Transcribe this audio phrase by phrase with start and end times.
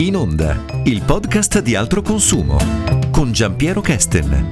[0.00, 2.56] In onda, il podcast di altro consumo
[3.10, 4.48] con Giampiero Kesten.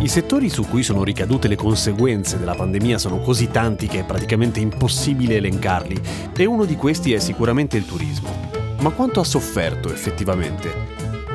[0.00, 4.04] I settori su cui sono ricadute le conseguenze della pandemia sono così tanti che è
[4.06, 6.00] praticamente impossibile elencarli
[6.34, 8.30] e uno di questi è sicuramente il turismo.
[8.80, 10.70] Ma quanto ha sofferto effettivamente?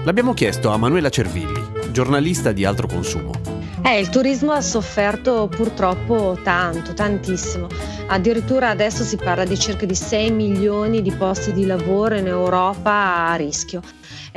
[0.04, 3.56] L'abbiamo chiesto a Manuela Cervilli, giornalista di altro consumo.
[3.89, 7.67] Eh, il turismo ha sofferto purtroppo tanto, tantissimo.
[8.07, 12.91] Addirittura adesso si parla di circa di 6 milioni di posti di lavoro in Europa
[13.29, 13.81] a rischio.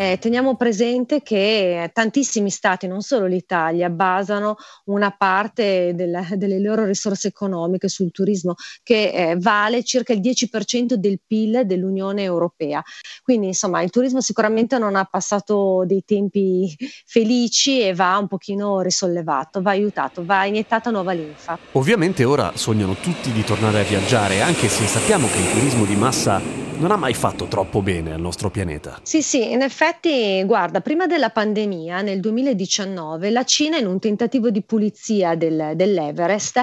[0.00, 6.86] Eh, teniamo presente che tantissimi stati, non solo l'Italia, basano una parte della, delle loro
[6.86, 12.82] risorse economiche sul turismo che eh, vale circa il 10% del PIL dell'Unione Europea.
[13.22, 18.80] Quindi insomma il turismo sicuramente non ha passato dei tempi felici e va un pochino
[18.80, 21.58] risollevato, va aiutato, va iniettata nuova linfa.
[21.72, 25.96] Ovviamente ora sognano tutti di tornare a viaggiare, anche se sappiamo che il turismo di
[25.96, 29.00] massa non ha mai fatto troppo bene al nostro pianeta.
[29.02, 34.48] Sì, sì, in effetti, guarda, prima della pandemia, nel 2019, la Cina, in un tentativo
[34.48, 36.62] di pulizia del, dell'Everest,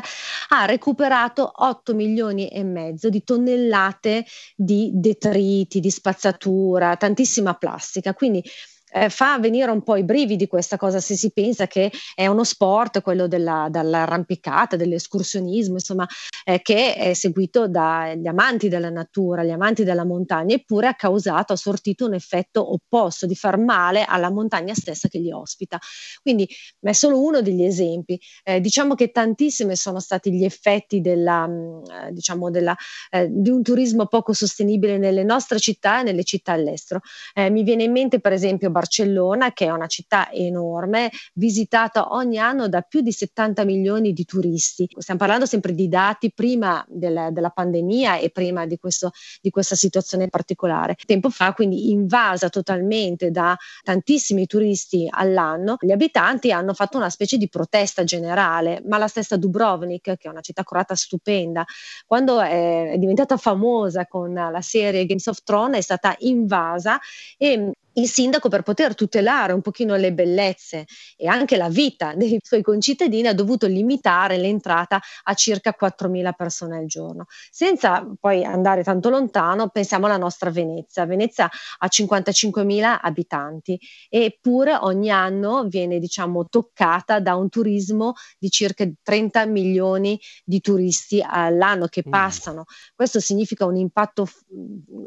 [0.49, 8.15] ha recuperato 8 milioni e mezzo di tonnellate di detriti, di spazzatura, tantissima plastica.
[8.15, 8.43] Quindi
[8.91, 12.43] eh, fa venire un po' i brividi questa cosa se si pensa che è uno
[12.43, 16.07] sport, quello della, dell'arrampicata, dell'escursionismo, insomma,
[16.45, 21.53] eh, che è seguito dagli amanti della natura, gli amanti della montagna, eppure ha causato,
[21.53, 25.77] ha sortito un effetto opposto di far male alla montagna stessa che li ospita.
[26.21, 26.47] Quindi
[26.79, 28.19] è solo uno degli esempi.
[28.43, 32.75] Eh, diciamo che tantissimi sono stati gli effetti della, mm, eh, diciamo della,
[33.09, 37.01] eh, di un turismo poco sostenibile nelle nostre città e nelle città all'estero.
[37.33, 42.37] Eh, mi viene in mente per esempio Barcellona, che è una città enorme, visitata ogni
[42.37, 44.87] anno da più di 70 milioni di turisti.
[44.97, 49.11] Stiamo parlando sempre di dati prima del, della pandemia e prima di, questo,
[49.41, 50.95] di questa situazione particolare.
[51.05, 57.37] Tempo fa, quindi invasa totalmente da tantissimi turisti all'anno, gli abitanti hanno fatto una specie
[57.37, 61.65] di protesta generale, ma la stessa Dubrovnik, che è una città croata stupenda,
[62.05, 66.99] quando è diventata famosa con la serie Games of Thrones è stata invasa
[67.37, 70.85] e il sindaco per poter tutelare un pochino le bellezze
[71.15, 76.77] e anche la vita dei suoi concittadini ha dovuto limitare l'entrata a circa 4.000 persone
[76.77, 77.25] al giorno.
[77.51, 81.05] Senza poi andare tanto lontano, pensiamo alla nostra Venezia.
[81.05, 81.49] Venezia
[81.79, 89.45] ha 55.000 abitanti eppure ogni anno viene diciamo toccata da un turismo di circa 30
[89.45, 92.11] milioni di turisti all'anno che mm.
[92.11, 92.65] passano.
[92.95, 94.27] Questo significa un impatto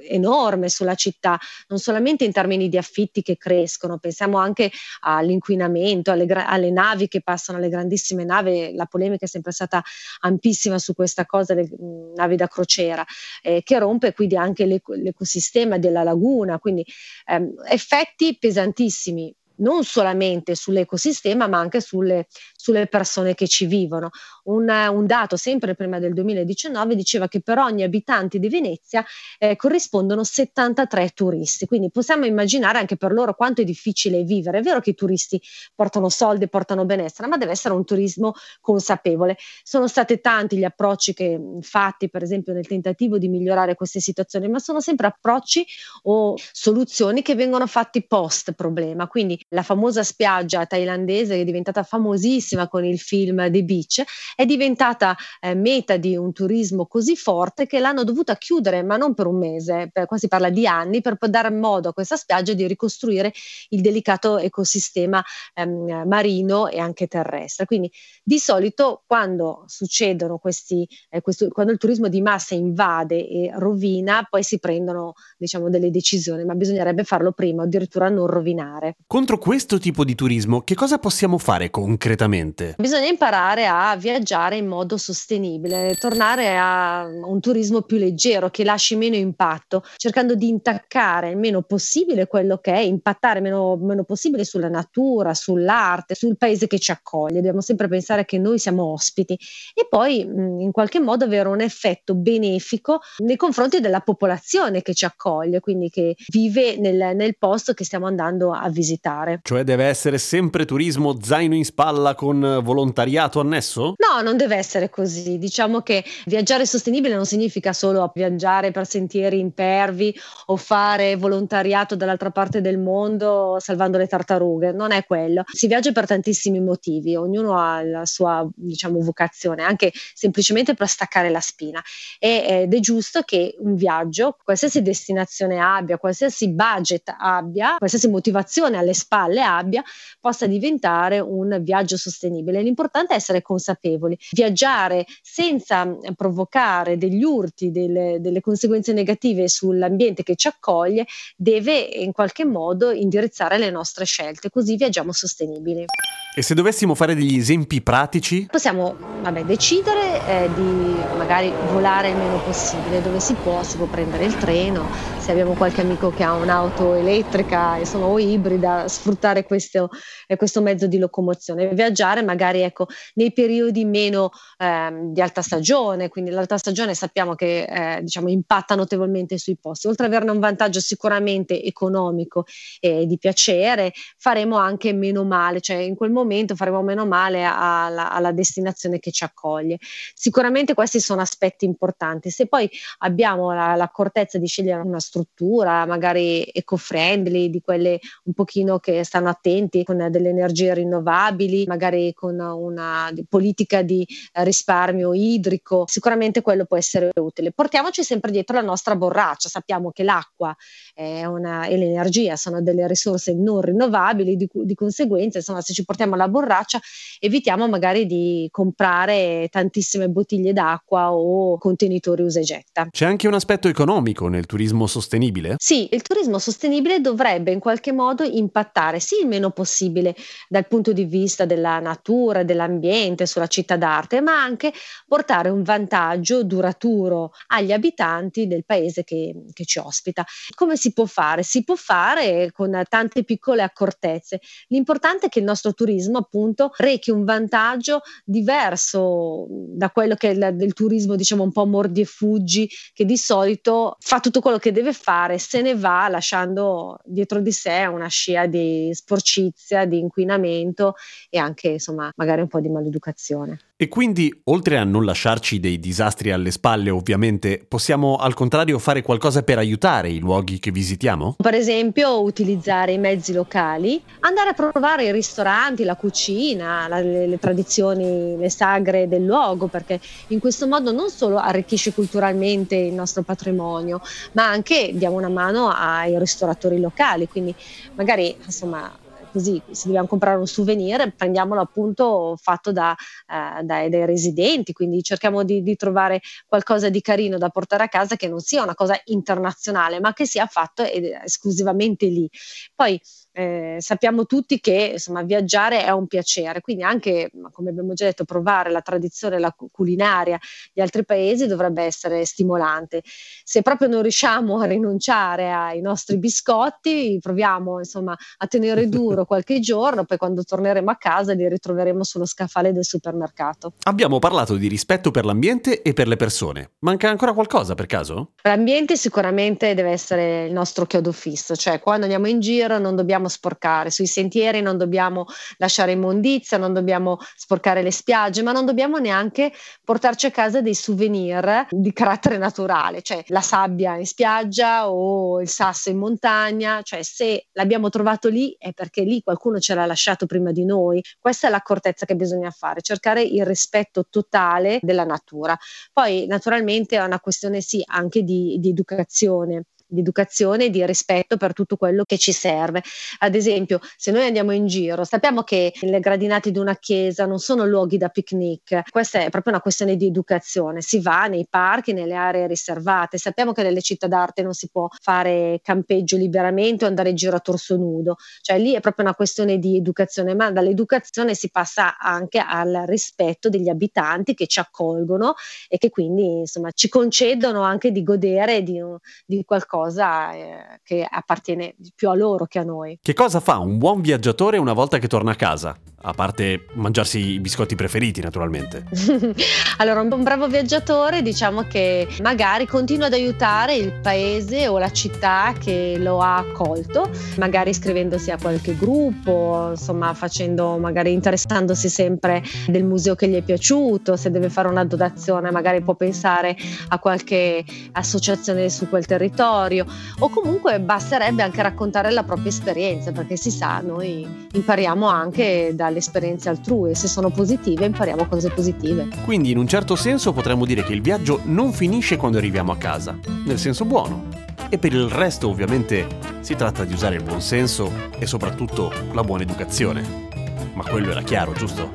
[0.08, 4.70] enorme sulla città, non solamente in termini di affitti che crescono, pensiamo anche
[5.00, 9.82] all'inquinamento, alle, gra- alle navi che passano, alle grandissime navi, la polemica è sempre stata
[10.20, 11.68] ampissima su questa cosa, le
[12.16, 13.04] navi da crociera,
[13.42, 16.84] eh, che rompe quindi anche l'ec- l'ecosistema della laguna, quindi
[17.26, 22.26] ehm, effetti pesantissimi non solamente sull'ecosistema ma anche sulle,
[22.60, 24.10] sulle persone che ci vivono.
[24.44, 29.04] Un, un, dato sempre prima del 2019 diceva che per ogni abitante di Venezia
[29.38, 34.58] eh, corrispondono 73 turisti, quindi possiamo immaginare anche per loro quanto è difficile vivere.
[34.58, 35.40] È vero che i turisti
[35.74, 39.36] portano soldi, portano benessere, ma deve essere un turismo consapevole.
[39.62, 44.48] Sono stati tanti gli approcci che fatti, per esempio, nel tentativo di migliorare queste situazioni,
[44.48, 45.64] ma sono sempre approcci
[46.02, 49.06] o soluzioni che vengono fatti post problema.
[49.06, 54.02] Quindi la famosa spiaggia thailandese che è diventata famosissima con il film The Beach,
[54.34, 59.14] è diventata eh, meta di un turismo così forte che l'hanno dovuta chiudere, ma non
[59.14, 62.52] per un mese, per, qua si parla di anni, per dare modo a questa spiaggia
[62.52, 63.32] di ricostruire
[63.70, 65.22] il delicato ecosistema
[65.54, 67.66] ehm, marino e anche terrestre.
[67.66, 67.90] Quindi
[68.22, 74.26] di solito quando succedono questi, eh, questo, quando il turismo di massa invade e rovina,
[74.28, 78.96] poi si prendono diciamo delle decisioni, ma bisognerebbe farlo prima, addirittura non rovinare.
[79.06, 82.39] Contro questo tipo di turismo che cosa possiamo fare concretamente?
[82.78, 88.96] Bisogna imparare a viaggiare in modo sostenibile, tornare a un turismo più leggero che lasci
[88.96, 94.44] meno impatto, cercando di intaccare il meno possibile quello che è, impattare meno, meno possibile
[94.44, 97.36] sulla natura, sull'arte, sul paese che ci accoglie.
[97.36, 99.38] Dobbiamo sempre pensare che noi siamo ospiti
[99.74, 105.04] e poi in qualche modo avere un effetto benefico nei confronti della popolazione che ci
[105.04, 109.40] accoglie, quindi che vive nel, nel posto che stiamo andando a visitare.
[109.42, 113.94] Cioè deve essere sempre turismo zaino in spalla con con volontariato annesso?
[113.96, 115.36] No, non deve essere così.
[115.38, 120.14] Diciamo che viaggiare sostenibile non significa solo viaggiare per sentieri impervi
[120.46, 125.42] o fare volontariato dall'altra parte del mondo salvando le tartarughe, non è quello.
[125.52, 131.30] Si viaggia per tantissimi motivi, ognuno ha la sua, diciamo, vocazione, anche semplicemente per staccare
[131.30, 131.82] la spina.
[132.18, 138.94] Ed è giusto che un viaggio, qualsiasi destinazione abbia, qualsiasi budget abbia, qualsiasi motivazione alle
[138.94, 139.82] spalle abbia,
[140.20, 142.18] possa diventare un viaggio sostenibile.
[142.28, 150.22] L'importante è essere consapevoli, viaggiare senza eh, provocare degli urti, delle, delle conseguenze negative sull'ambiente
[150.22, 151.06] che ci accoglie,
[151.36, 155.84] deve in qualche modo indirizzare le nostre scelte, così viaggiamo sostenibili.
[156.32, 158.46] E se dovessimo fare degli esempi pratici?
[158.48, 163.86] Possiamo vabbè, decidere eh, di magari volare il meno possibile, dove si può, si può
[163.86, 164.86] prendere il treno,
[165.18, 169.88] se abbiamo qualche amico che ha un'auto elettrica insomma, o ibrida, sfruttare questo,
[170.28, 176.08] eh, questo mezzo di locomozione, viaggiare magari ecco, nei periodi meno eh, di alta stagione,
[176.08, 180.38] quindi l'alta stagione sappiamo che eh, diciamo, impatta notevolmente sui posti, oltre ad averne un
[180.38, 182.44] vantaggio sicuramente economico
[182.78, 187.44] e di piacere, faremo anche meno male, cioè in quel momento momento faremo meno male
[187.44, 189.78] alla, alla destinazione che ci accoglie.
[190.14, 192.30] Sicuramente questi sono aspetti importanti.
[192.30, 198.78] Se poi abbiamo la, l'accortezza di scegliere una struttura, magari eco-friendly, di quelle un pochino
[198.78, 206.42] che stanno attenti con delle energie rinnovabili, magari con una politica di risparmio idrico, sicuramente
[206.42, 207.52] quello può essere utile.
[207.52, 210.54] Portiamoci sempre dietro la nostra borraccia, sappiamo che l'acqua
[210.96, 216.09] una, e l'energia sono delle risorse non rinnovabili, di, di conseguenza, insomma, se ci portiamo
[216.10, 216.80] portiamo la borraccia,
[217.18, 222.88] evitiamo magari di comprare tantissime bottiglie d'acqua o contenitori usa e getta.
[222.90, 225.54] C'è anche un aspetto economico nel turismo sostenibile?
[225.58, 230.14] Sì, il turismo sostenibile dovrebbe in qualche modo impattare sì il meno possibile
[230.48, 234.72] dal punto di vista della natura, dell'ambiente, sulla città d'arte, ma anche
[235.06, 240.24] portare un vantaggio duraturo agli abitanti del paese che, che ci ospita.
[240.54, 241.42] Come si può fare?
[241.42, 244.40] Si può fare con tante piccole accortezze.
[244.68, 250.30] L'importante è che il nostro turismo turismo appunto rechi un vantaggio diverso da quello che
[250.30, 254.40] è il, del turismo diciamo un po' mordi e fuggi che di solito fa tutto
[254.40, 259.84] quello che deve fare se ne va lasciando dietro di sé una scia di sporcizia,
[259.84, 260.94] di inquinamento
[261.28, 263.69] e anche insomma magari un po' di maleducazione.
[263.82, 269.00] E quindi, oltre a non lasciarci dei disastri alle spalle, ovviamente, possiamo al contrario fare
[269.00, 271.36] qualcosa per aiutare i luoghi che visitiamo?
[271.38, 277.26] Per esempio, utilizzare i mezzi locali, andare a provare i ristoranti, la cucina, la, le,
[277.26, 282.92] le, tradizioni, le sagre del luogo, perché in questo modo non solo arricchisce culturalmente il
[282.92, 284.02] nostro patrimonio,
[284.32, 287.26] ma anche diamo una mano ai ristoratori locali.
[287.28, 287.54] Quindi,
[287.94, 288.92] magari, insomma,
[289.30, 292.94] così se dobbiamo comprare un souvenir prendiamolo appunto fatto da,
[293.26, 297.88] eh, dai, dai, residenti, quindi cerchiamo di, di, trovare qualcosa di carino da portare a
[297.88, 302.28] casa che non sia una cosa internazionale ma che sia fatto esclusivamente lì.
[302.74, 303.00] Poi
[303.32, 308.24] eh, sappiamo tutti che insomma, viaggiare è un piacere, quindi anche, come abbiamo già detto,
[308.24, 310.38] provare la tradizione, la culinaria
[310.72, 313.02] di altri paesi dovrebbe essere stimolante.
[313.44, 319.60] Se proprio non riusciamo a rinunciare ai nostri biscotti, proviamo insomma, a tenere duro qualche
[319.60, 323.74] giorno, poi quando torneremo a casa li ritroveremo sullo scaffale del supermercato.
[323.84, 326.72] Abbiamo parlato di rispetto per l'ambiente e per le persone.
[326.80, 328.32] Manca ancora qualcosa per caso?
[328.42, 333.08] L'ambiente sicuramente deve essere il nostro chiodo fisso, cioè quando andiamo in giro non dobbiamo
[333.10, 335.26] dobbiamo sporcare, sui sentieri non dobbiamo
[335.58, 339.52] lasciare immondizia, non dobbiamo sporcare le spiagge, ma non dobbiamo neanche
[339.84, 345.48] portarci a casa dei souvenir di carattere naturale, cioè la sabbia in spiaggia o il
[345.48, 350.26] sasso in montagna, cioè se l'abbiamo trovato lì è perché lì qualcuno ce l'ha lasciato
[350.26, 351.02] prima di noi.
[351.18, 355.56] Questa è l'accortezza che bisogna fare, cercare il rispetto totale della natura.
[355.92, 361.36] Poi naturalmente è una questione sì anche di, di educazione di educazione e di rispetto
[361.36, 362.82] per tutto quello che ci serve.
[363.18, 367.38] Ad esempio, se noi andiamo in giro, sappiamo che le gradinate di una chiesa non
[367.38, 370.80] sono luoghi da picnic, questa è proprio una questione di educazione.
[370.80, 374.88] Si va nei parchi, nelle aree riservate, sappiamo che nelle città d'arte non si può
[375.00, 379.14] fare campeggio liberamente o andare in giro a torso nudo, cioè lì è proprio una
[379.14, 385.34] questione di educazione, ma dall'educazione si passa anche al rispetto degli abitanti che ci accolgono
[385.68, 388.80] e che quindi insomma ci concedono anche di godere di,
[389.26, 392.98] di qualcosa cosa eh, che appartiene più a loro che a noi.
[393.00, 395.74] Che cosa fa un buon viaggiatore una volta che torna a casa?
[396.02, 398.84] A parte mangiarsi i biscotti preferiti, naturalmente.
[399.78, 405.54] allora, un bravo viaggiatore diciamo che magari continua ad aiutare il paese o la città
[405.58, 412.84] che lo ha accolto, magari iscrivendosi a qualche gruppo, insomma, facendo, magari interessandosi sempre del
[412.84, 416.56] museo che gli è piaciuto, se deve fare una donazione, magari può pensare
[416.88, 423.36] a qualche associazione su quel territorio o comunque basterebbe anche raccontare la propria esperienza, perché
[423.36, 428.48] si sa, noi impariamo anche da dalle esperienze altrui e se sono positive impariamo cose
[428.48, 429.08] positive.
[429.24, 432.76] Quindi in un certo senso potremmo dire che il viaggio non finisce quando arriviamo a
[432.76, 434.28] casa, nel senso buono.
[434.68, 436.06] E per il resto ovviamente
[436.40, 440.28] si tratta di usare il buon senso e soprattutto la buona educazione.
[440.74, 441.90] Ma quello era chiaro, giusto?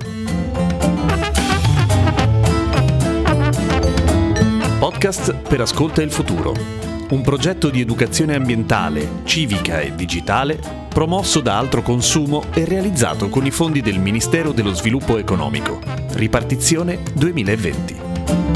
[4.78, 6.85] Podcast per Ascolta il Futuro.
[7.08, 13.46] Un progetto di educazione ambientale, civica e digitale promosso da Altro Consumo e realizzato con
[13.46, 15.80] i fondi del Ministero dello Sviluppo Economico.
[16.14, 18.55] Ripartizione 2020.